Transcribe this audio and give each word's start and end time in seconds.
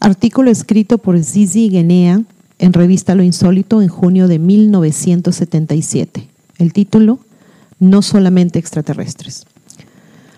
Artículo 0.00 0.50
escrito 0.50 0.98
por 0.98 1.22
Zizi 1.22 1.70
Guinea 1.70 2.22
en 2.58 2.72
revista 2.74 3.14
Lo 3.14 3.22
Insólito 3.22 3.80
en 3.80 3.88
junio 3.88 4.28
de 4.28 4.38
1977. 4.38 6.28
El 6.58 6.74
título, 6.74 7.20
No 7.80 8.02
solamente 8.02 8.58
extraterrestres. 8.58 9.46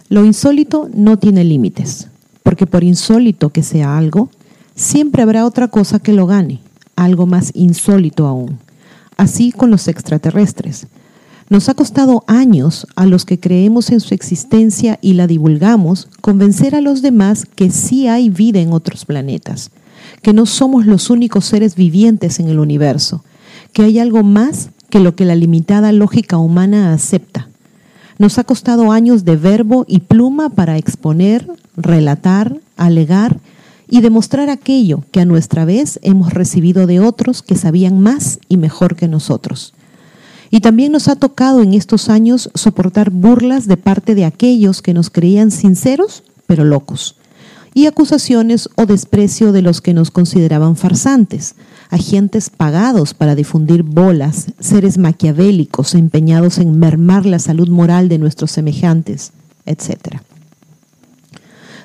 Lo 0.09 0.24
insólito 0.24 0.88
no 0.95 1.19
tiene 1.19 1.45
límites, 1.45 2.09
porque 2.42 2.66
por 2.66 2.84
insólito 2.84 3.50
que 3.50 3.62
sea 3.62 3.98
algo, 3.98 4.30
siempre 4.74 5.23
habrá 5.23 5.45
otra 5.45 5.69
cosa 5.69 5.98
que 5.98 6.12
lo 6.12 6.27
gane, 6.27 6.60
algo 6.97 7.27
más 7.27 7.50
insólito 7.55 8.27
aún. 8.27 8.59
Así 9.16 9.52
con 9.52 9.70
los 9.70 9.88
extraterrestres. 9.88 10.86
Nos 11.48 11.69
ha 11.69 11.74
costado 11.74 12.24
años 12.27 12.86
a 12.97 13.05
los 13.05 13.24
que 13.24 13.38
creemos 13.38 13.91
en 13.91 14.00
su 14.00 14.14
existencia 14.14 14.98
y 15.02 15.14
la 15.14 15.27
divulgamos 15.27 16.09
convencer 16.20 16.74
a 16.74 16.80
los 16.80 17.02
demás 17.02 17.45
que 17.45 17.70
sí 17.70 18.09
hay 18.09 18.30
vida 18.30 18.61
en 18.61 18.72
otros 18.72 19.05
planetas, 19.05 19.70
que 20.22 20.33
no 20.33 20.47
somos 20.47 20.86
los 20.86 21.11
únicos 21.11 21.45
seres 21.45 21.74
vivientes 21.74 22.41
en 22.41 22.48
el 22.48 22.59
universo, 22.59 23.22
que 23.72 23.83
hay 23.83 23.98
algo 23.98 24.22
más 24.22 24.70
que 24.92 25.01
lo 25.01 25.16
que 25.16 25.24
la 25.24 25.34
limitada 25.34 25.91
lógica 25.91 26.37
humana 26.37 26.92
acepta. 26.92 27.48
Nos 28.19 28.37
ha 28.37 28.45
costado 28.45 28.92
años 28.92 29.24
de 29.24 29.37
verbo 29.37 29.87
y 29.88 30.00
pluma 30.00 30.50
para 30.50 30.77
exponer, 30.77 31.48
relatar, 31.78 32.61
alegar 32.77 33.39
y 33.89 34.02
demostrar 34.02 34.50
aquello 34.50 35.02
que 35.11 35.20
a 35.20 35.25
nuestra 35.25 35.64
vez 35.64 35.98
hemos 36.02 36.34
recibido 36.34 36.86
de 36.86 37.00
otros 37.00 37.41
que 37.42 37.56
sabían 37.56 38.00
más 38.00 38.39
y 38.50 38.58
mejor 38.58 38.94
que 38.94 39.08
nosotros. 39.08 39.72
Y 40.50 40.61
también 40.61 40.92
nos 40.92 41.08
ha 41.08 41.17
tocado 41.17 41.62
en 41.62 41.72
estos 41.72 42.11
años 42.11 42.50
soportar 42.55 43.08
burlas 43.08 43.67
de 43.67 43.78
parte 43.78 44.14
de 44.14 44.27
aquellos 44.27 44.83
que 44.83 44.92
nos 44.92 45.08
creían 45.08 45.50
sinceros, 45.50 46.22
pero 46.47 46.64
locos, 46.64 47.17
y 47.75 47.87
acusaciones 47.87 48.69
o 48.77 48.87
desprecio 48.87 49.53
de 49.53 49.62
los 49.62 49.81
que 49.81 49.95
nos 49.95 50.11
consideraban 50.11 50.77
farsantes, 50.77 51.55
agentes 51.91 52.51
pagados 52.51 53.14
para 53.14 53.34
difundir 53.34 53.83
bolas, 53.83 54.47
seres 54.61 54.98
maquiavélicos 54.98 55.95
empeñados 55.95 56.59
en 56.59 56.79
mermar 56.79 57.27
la 57.27 57.39
salud 57.39 57.69
moral 57.69 58.09
de 58.09 58.19
nuestros 58.19 58.51
semejantes, 58.51 59.33
etc. 59.67 60.20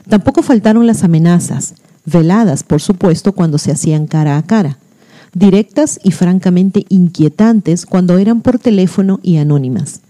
Tampoco 0.10 0.44
faltaron 0.44 0.88
las 0.88 1.04
amenazas, 1.04 1.76
veladas, 2.06 2.64
por 2.64 2.82
supuesto, 2.82 3.34
cuando 3.34 3.58
se 3.58 3.72
hacían 3.72 4.08
cara 4.08 4.38
a 4.38 4.44
cara 4.44 4.78
directas 5.34 6.00
y 6.04 6.12
francamente 6.12 6.86
inquietantes 6.90 7.86
cuando 7.86 8.18
eran 8.18 8.42
por 8.42 8.58
teléfono 8.60 9.20
y 9.22 9.38
anónimas. 9.38 10.02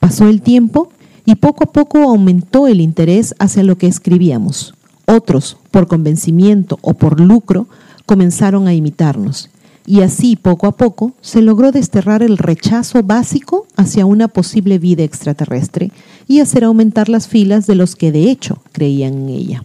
Pasó 0.00 0.28
el 0.28 0.42
tiempo 0.42 0.90
y 1.24 1.36
poco 1.36 1.64
a 1.64 1.72
poco 1.72 1.98
aumentó 2.02 2.66
el 2.66 2.80
interés 2.80 3.34
hacia 3.38 3.62
lo 3.62 3.78
que 3.78 3.86
escribíamos. 3.86 4.74
Otros, 5.06 5.56
por 5.70 5.86
convencimiento 5.86 6.78
o 6.82 6.94
por 6.94 7.20
lucro, 7.20 7.66
comenzaron 8.06 8.66
a 8.66 8.74
imitarnos. 8.74 9.50
Y 9.86 10.00
así, 10.00 10.36
poco 10.36 10.66
a 10.66 10.76
poco, 10.76 11.12
se 11.20 11.42
logró 11.42 11.70
desterrar 11.70 12.22
el 12.22 12.38
rechazo 12.38 13.02
básico 13.02 13.66
hacia 13.76 14.06
una 14.06 14.28
posible 14.28 14.78
vida 14.78 15.02
extraterrestre 15.02 15.92
y 16.26 16.40
hacer 16.40 16.64
aumentar 16.64 17.10
las 17.10 17.28
filas 17.28 17.66
de 17.66 17.74
los 17.74 17.94
que 17.94 18.10
de 18.10 18.30
hecho 18.30 18.62
creían 18.72 19.14
en 19.14 19.28
ella. 19.28 19.64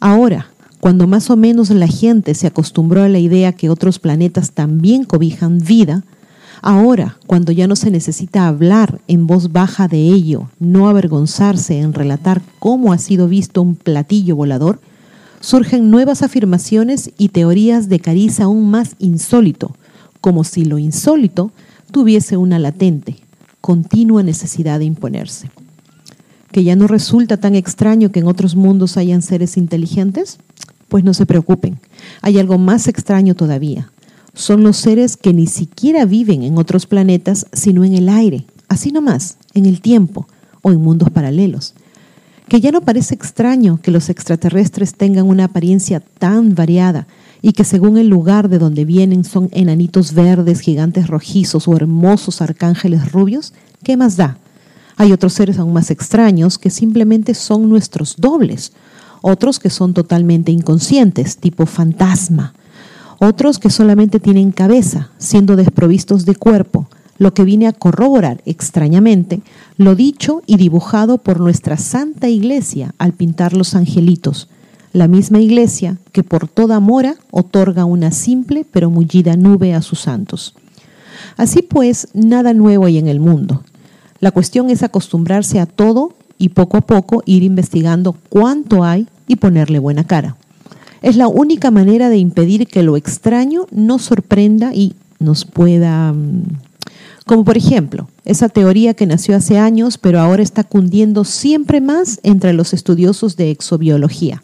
Ahora, 0.00 0.48
cuando 0.80 1.06
más 1.06 1.30
o 1.30 1.36
menos 1.36 1.70
la 1.70 1.86
gente 1.86 2.34
se 2.34 2.46
acostumbró 2.46 3.02
a 3.02 3.08
la 3.08 3.20
idea 3.20 3.52
que 3.52 3.70
otros 3.70 3.98
planetas 3.98 4.50
también 4.50 5.04
cobijan 5.04 5.60
vida, 5.60 6.02
ahora, 6.62 7.18
cuando 7.26 7.52
ya 7.52 7.66
no 7.66 7.76
se 7.76 7.90
necesita 7.90 8.46
hablar 8.46 9.00
en 9.08 9.26
voz 9.26 9.52
baja 9.52 9.88
de 9.88 9.98
ello, 9.98 10.48
no 10.58 10.88
avergonzarse 10.88 11.78
en 11.78 11.92
relatar 11.92 12.40
cómo 12.58 12.92
ha 12.92 12.98
sido 12.98 13.28
visto 13.28 13.60
un 13.60 13.74
platillo 13.74 14.36
volador, 14.36 14.80
surgen 15.40 15.90
nuevas 15.90 16.22
afirmaciones 16.22 17.10
y 17.18 17.28
teorías 17.28 17.88
de 17.88 18.00
cariz 18.00 18.40
aún 18.40 18.70
más 18.70 18.96
insólito, 18.98 19.76
como 20.20 20.44
si 20.44 20.64
lo 20.64 20.78
insólito 20.78 21.50
tuviese 21.90 22.36
una 22.38 22.58
latente, 22.58 23.18
continua 23.60 24.22
necesidad 24.22 24.78
de 24.78 24.86
imponerse. 24.86 25.50
¿Que 26.50 26.64
ya 26.64 26.76
no 26.76 26.86
resulta 26.86 27.36
tan 27.36 27.54
extraño 27.54 28.12
que 28.12 28.20
en 28.20 28.26
otros 28.26 28.56
mundos 28.56 28.96
hayan 28.96 29.22
seres 29.22 29.56
inteligentes? 29.56 30.38
Pues 30.88 31.04
no 31.04 31.12
se 31.14 31.26
preocupen, 31.26 31.78
hay 32.20 32.38
algo 32.38 32.58
más 32.58 32.88
extraño 32.88 33.34
todavía. 33.34 33.91
Son 34.34 34.62
los 34.62 34.76
seres 34.76 35.16
que 35.16 35.32
ni 35.32 35.46
siquiera 35.46 36.04
viven 36.04 36.42
en 36.42 36.58
otros 36.58 36.86
planetas, 36.86 37.46
sino 37.52 37.84
en 37.84 37.94
el 37.94 38.08
aire, 38.08 38.46
así 38.68 38.90
nomás, 38.90 39.36
en 39.54 39.66
el 39.66 39.80
tiempo 39.80 40.26
o 40.62 40.72
en 40.72 40.80
mundos 40.80 41.10
paralelos. 41.10 41.74
Que 42.48 42.60
ya 42.60 42.70
no 42.70 42.80
parece 42.80 43.14
extraño 43.14 43.78
que 43.82 43.90
los 43.90 44.08
extraterrestres 44.08 44.94
tengan 44.94 45.26
una 45.26 45.44
apariencia 45.44 46.00
tan 46.00 46.54
variada 46.54 47.06
y 47.40 47.52
que 47.52 47.64
según 47.64 47.98
el 47.98 48.08
lugar 48.08 48.48
de 48.48 48.58
donde 48.58 48.84
vienen 48.84 49.24
son 49.24 49.48
enanitos 49.52 50.14
verdes, 50.14 50.60
gigantes 50.60 51.08
rojizos 51.08 51.68
o 51.68 51.76
hermosos 51.76 52.40
arcángeles 52.40 53.12
rubios, 53.12 53.52
¿qué 53.82 53.96
más 53.96 54.16
da? 54.16 54.38
Hay 54.96 55.12
otros 55.12 55.32
seres 55.32 55.58
aún 55.58 55.72
más 55.72 55.90
extraños 55.90 56.58
que 56.58 56.70
simplemente 56.70 57.34
son 57.34 57.68
nuestros 57.68 58.16
dobles 58.16 58.72
otros 59.22 59.60
que 59.60 59.70
son 59.70 59.94
totalmente 59.94 60.52
inconscientes, 60.52 61.38
tipo 61.38 61.64
fantasma, 61.64 62.54
otros 63.22 63.58
que 63.58 63.70
solamente 63.70 64.18
tienen 64.18 64.50
cabeza, 64.50 65.10
siendo 65.18 65.54
desprovistos 65.54 66.24
de 66.24 66.34
cuerpo, 66.34 66.88
lo 67.18 67.34
que 67.34 67.44
viene 67.44 67.68
a 67.68 67.72
corroborar 67.72 68.42
extrañamente 68.46 69.42
lo 69.76 69.94
dicho 69.94 70.42
y 70.46 70.56
dibujado 70.56 71.18
por 71.18 71.38
nuestra 71.38 71.76
Santa 71.76 72.28
Iglesia 72.28 72.94
al 72.98 73.12
pintar 73.12 73.52
los 73.52 73.76
angelitos, 73.76 74.48
la 74.92 75.06
misma 75.06 75.40
Iglesia 75.40 75.98
que 76.10 76.24
por 76.24 76.48
toda 76.48 76.80
mora 76.80 77.14
otorga 77.30 77.84
una 77.84 78.10
simple 78.10 78.66
pero 78.70 78.90
mullida 78.90 79.36
nube 79.36 79.72
a 79.72 79.82
sus 79.82 80.00
santos. 80.00 80.54
Así 81.36 81.62
pues, 81.62 82.08
nada 82.14 82.52
nuevo 82.54 82.86
hay 82.86 82.98
en 82.98 83.06
el 83.06 83.20
mundo. 83.20 83.62
La 84.18 84.32
cuestión 84.32 84.68
es 84.68 84.82
acostumbrarse 84.82 85.60
a 85.60 85.66
todo 85.66 86.14
y 86.38 86.50
poco 86.50 86.76
a 86.76 86.80
poco 86.80 87.22
ir 87.24 87.44
investigando 87.44 88.16
cuánto 88.28 88.82
hay 88.82 89.06
y 89.28 89.36
ponerle 89.36 89.78
buena 89.78 90.04
cara. 90.04 90.36
Es 91.02 91.16
la 91.16 91.26
única 91.26 91.72
manera 91.72 92.08
de 92.08 92.18
impedir 92.18 92.68
que 92.68 92.84
lo 92.84 92.96
extraño 92.96 93.66
nos 93.72 94.02
sorprenda 94.02 94.72
y 94.74 94.94
nos 95.18 95.44
pueda... 95.44 96.12
Mm, 96.12 96.44
como 97.26 97.44
por 97.44 97.56
ejemplo, 97.56 98.08
esa 98.24 98.48
teoría 98.48 98.94
que 98.94 99.06
nació 99.06 99.36
hace 99.36 99.58
años, 99.58 99.98
pero 99.98 100.20
ahora 100.20 100.42
está 100.42 100.64
cundiendo 100.64 101.24
siempre 101.24 101.80
más 101.80 102.20
entre 102.22 102.52
los 102.52 102.72
estudiosos 102.72 103.36
de 103.36 103.50
exobiología, 103.50 104.42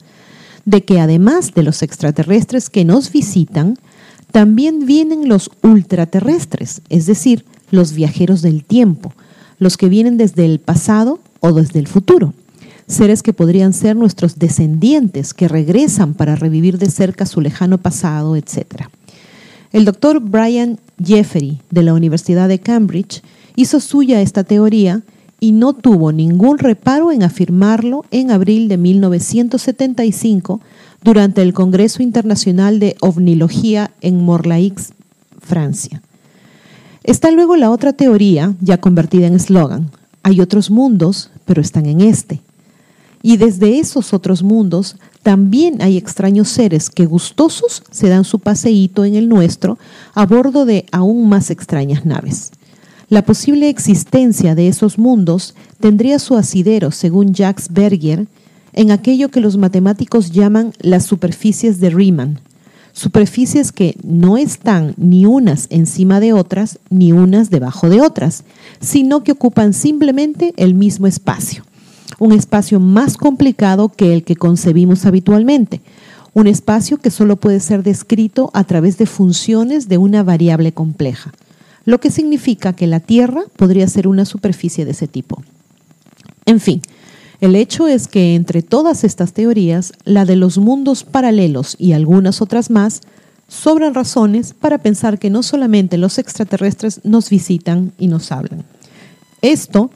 de 0.64 0.84
que 0.84 1.00
además 1.00 1.54
de 1.54 1.64
los 1.64 1.82
extraterrestres 1.82 2.70
que 2.70 2.84
nos 2.84 3.10
visitan, 3.10 3.76
también 4.30 4.86
vienen 4.86 5.28
los 5.28 5.50
ultraterrestres, 5.62 6.82
es 6.88 7.06
decir, 7.06 7.44
los 7.70 7.92
viajeros 7.92 8.42
del 8.42 8.64
tiempo, 8.64 9.12
los 9.58 9.76
que 9.76 9.88
vienen 9.88 10.16
desde 10.16 10.44
el 10.44 10.60
pasado 10.60 11.18
o 11.40 11.52
desde 11.52 11.80
el 11.80 11.88
futuro 11.88 12.32
seres 12.88 13.22
que 13.22 13.32
podrían 13.32 13.72
ser 13.72 13.94
nuestros 13.94 14.38
descendientes 14.38 15.34
que 15.34 15.46
regresan 15.46 16.14
para 16.14 16.34
revivir 16.34 16.78
de 16.78 16.90
cerca 16.90 17.26
su 17.26 17.40
lejano 17.40 17.78
pasado, 17.78 18.34
etc. 18.34 18.86
El 19.72 19.84
doctor 19.84 20.20
Brian 20.20 20.80
Jeffrey 21.02 21.60
de 21.70 21.82
la 21.82 21.94
Universidad 21.94 22.48
de 22.48 22.58
Cambridge 22.58 23.22
hizo 23.54 23.78
suya 23.80 24.20
esta 24.22 24.42
teoría 24.42 25.02
y 25.40 25.52
no 25.52 25.74
tuvo 25.74 26.10
ningún 26.10 26.58
reparo 26.58 27.12
en 27.12 27.22
afirmarlo 27.22 28.04
en 28.10 28.30
abril 28.30 28.68
de 28.68 28.78
1975 28.78 30.60
durante 31.02 31.42
el 31.42 31.52
Congreso 31.52 32.02
Internacional 32.02 32.80
de 32.80 32.96
Ovnilogía 33.00 33.92
en 34.00 34.24
Morlaix, 34.24 34.92
Francia. 35.40 36.02
Está 37.04 37.30
luego 37.30 37.56
la 37.56 37.70
otra 37.70 37.92
teoría, 37.92 38.54
ya 38.60 38.78
convertida 38.78 39.26
en 39.26 39.34
eslogan. 39.34 39.90
Hay 40.22 40.40
otros 40.40 40.70
mundos, 40.70 41.30
pero 41.44 41.60
están 41.62 41.86
en 41.86 42.00
este. 42.00 42.40
Y 43.22 43.36
desde 43.36 43.78
esos 43.78 44.12
otros 44.14 44.42
mundos 44.42 44.96
también 45.22 45.82
hay 45.82 45.96
extraños 45.96 46.48
seres 46.48 46.88
que 46.90 47.06
gustosos 47.06 47.82
se 47.90 48.08
dan 48.08 48.24
su 48.24 48.38
paseíto 48.38 49.04
en 49.04 49.14
el 49.14 49.28
nuestro 49.28 49.78
a 50.14 50.24
bordo 50.26 50.64
de 50.64 50.86
aún 50.92 51.28
más 51.28 51.50
extrañas 51.50 52.06
naves. 52.06 52.52
La 53.10 53.22
posible 53.22 53.68
existencia 53.70 54.54
de 54.54 54.68
esos 54.68 54.98
mundos 54.98 55.54
tendría 55.80 56.18
su 56.18 56.36
asidero, 56.36 56.90
según 56.90 57.32
Jacques 57.32 57.68
Berger, 57.70 58.26
en 58.74 58.90
aquello 58.90 59.30
que 59.30 59.40
los 59.40 59.56
matemáticos 59.56 60.30
llaman 60.30 60.72
las 60.80 61.04
superficies 61.04 61.80
de 61.80 61.90
Riemann. 61.90 62.40
superficies 62.92 63.70
que 63.70 63.96
no 64.02 64.36
están 64.36 64.94
ni 64.96 65.24
unas 65.24 65.68
encima 65.70 66.20
de 66.20 66.32
otras 66.32 66.80
ni 66.90 67.12
unas 67.12 67.48
debajo 67.48 67.88
de 67.88 68.00
otras, 68.00 68.42
sino 68.80 69.22
que 69.22 69.32
ocupan 69.32 69.72
simplemente 69.72 70.52
el 70.56 70.74
mismo 70.74 71.06
espacio, 71.06 71.64
un 72.18 72.32
espacio 72.32 72.80
más 72.80 73.16
complicado 73.16 73.88
que 73.90 74.12
el 74.12 74.24
que 74.24 74.36
concebimos 74.36 75.06
habitualmente, 75.06 75.80
un 76.34 76.46
espacio 76.46 76.98
que 76.98 77.10
solo 77.10 77.36
puede 77.36 77.60
ser 77.60 77.82
descrito 77.82 78.50
a 78.54 78.64
través 78.64 78.98
de 78.98 79.06
funciones 79.06 79.88
de 79.88 79.98
una 79.98 80.22
variable 80.22 80.72
compleja, 80.72 81.32
lo 81.84 82.00
que 82.00 82.10
significa 82.10 82.74
que 82.74 82.86
la 82.86 83.00
Tierra 83.00 83.42
podría 83.56 83.88
ser 83.88 84.08
una 84.08 84.24
superficie 84.24 84.84
de 84.84 84.90
ese 84.92 85.08
tipo. 85.08 85.42
En 86.44 86.60
fin, 86.60 86.82
el 87.40 87.54
hecho 87.54 87.86
es 87.86 88.08
que 88.08 88.34
entre 88.34 88.62
todas 88.62 89.04
estas 89.04 89.32
teorías, 89.32 89.92
la 90.04 90.24
de 90.24 90.36
los 90.36 90.58
mundos 90.58 91.04
paralelos 91.04 91.76
y 91.78 91.92
algunas 91.92 92.42
otras 92.42 92.68
más, 92.68 93.00
sobran 93.46 93.94
razones 93.94 94.54
para 94.54 94.78
pensar 94.78 95.18
que 95.18 95.30
no 95.30 95.42
solamente 95.42 95.98
los 95.98 96.18
extraterrestres 96.18 97.00
nos 97.04 97.30
visitan 97.30 97.92
y 97.98 98.08
nos 98.08 98.32
hablan. 98.32 98.64
Esto 99.40 99.90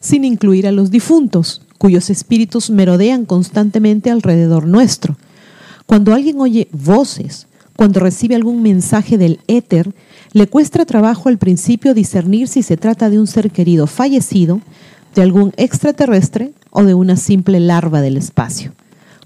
sin 0.00 0.24
incluir 0.24 0.66
a 0.66 0.72
los 0.72 0.90
difuntos, 0.90 1.62
cuyos 1.78 2.10
espíritus 2.10 2.70
merodean 2.70 3.26
constantemente 3.26 4.10
alrededor 4.10 4.66
nuestro. 4.66 5.16
Cuando 5.86 6.14
alguien 6.14 6.40
oye 6.40 6.68
voces, 6.72 7.46
cuando 7.76 8.00
recibe 8.00 8.34
algún 8.34 8.62
mensaje 8.62 9.18
del 9.18 9.40
éter, 9.46 9.94
le 10.32 10.46
cuesta 10.46 10.84
trabajo 10.84 11.28
al 11.28 11.38
principio 11.38 11.94
discernir 11.94 12.48
si 12.48 12.62
se 12.62 12.76
trata 12.76 13.10
de 13.10 13.18
un 13.18 13.26
ser 13.26 13.50
querido 13.50 13.86
fallecido, 13.86 14.60
de 15.14 15.22
algún 15.22 15.52
extraterrestre 15.56 16.52
o 16.70 16.84
de 16.84 16.94
una 16.94 17.16
simple 17.16 17.58
larva 17.60 18.00
del 18.00 18.16
espacio. 18.16 18.72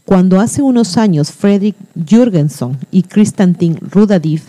Cuando 0.04 0.40
hace 0.40 0.62
unos 0.62 0.96
años 0.96 1.32
Fredrik 1.32 1.76
Jürgenson 1.94 2.78
y 2.90 3.02
Kristantin 3.02 3.76
Rudadiv 3.80 4.42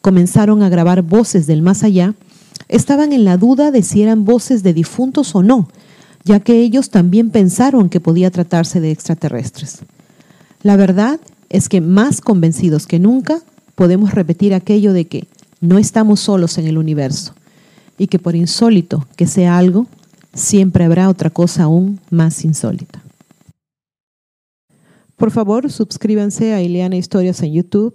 comenzaron 0.00 0.62
a 0.62 0.68
grabar 0.68 1.02
voces 1.02 1.46
del 1.46 1.62
más 1.62 1.84
allá, 1.84 2.14
estaban 2.72 3.12
en 3.12 3.24
la 3.24 3.36
duda 3.36 3.70
de 3.70 3.82
si 3.82 4.02
eran 4.02 4.24
voces 4.24 4.62
de 4.62 4.72
difuntos 4.72 5.34
o 5.34 5.42
no, 5.42 5.68
ya 6.24 6.40
que 6.40 6.60
ellos 6.60 6.88
también 6.88 7.30
pensaron 7.30 7.90
que 7.90 8.00
podía 8.00 8.30
tratarse 8.30 8.80
de 8.80 8.90
extraterrestres. 8.90 9.80
La 10.62 10.76
verdad 10.76 11.20
es 11.50 11.68
que 11.68 11.82
más 11.82 12.22
convencidos 12.22 12.86
que 12.86 12.98
nunca 12.98 13.40
podemos 13.74 14.14
repetir 14.14 14.54
aquello 14.54 14.94
de 14.94 15.06
que 15.06 15.28
no 15.60 15.76
estamos 15.76 16.20
solos 16.20 16.56
en 16.56 16.66
el 16.66 16.78
universo 16.78 17.34
y 17.98 18.06
que 18.06 18.18
por 18.18 18.34
insólito 18.34 19.06
que 19.16 19.26
sea 19.26 19.58
algo, 19.58 19.86
siempre 20.32 20.84
habrá 20.84 21.10
otra 21.10 21.28
cosa 21.28 21.64
aún 21.64 22.00
más 22.10 22.42
insólita. 22.42 23.02
Por 25.16 25.30
favor, 25.30 25.70
suscríbanse 25.70 26.54
a 26.54 26.62
Ileana 26.62 26.96
Historias 26.96 27.42
en 27.42 27.52
YouTube, 27.52 27.94